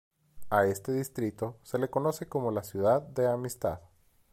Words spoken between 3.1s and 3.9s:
Amistad.